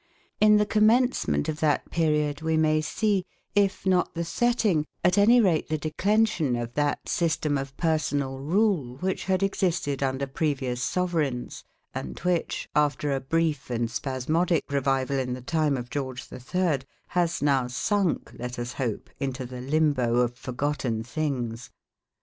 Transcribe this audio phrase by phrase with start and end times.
[0.39, 5.39] In the commencement of that period, we may see, if not the setting, at any
[5.39, 11.63] rate the declension of that system of personal rule which had existed under previous sovereigns,
[11.93, 16.83] and which, after a brief and spasmodic revival in the time of George the Third,
[17.09, 21.69] has now sunk, let us hope, into the limbo of forgotten things.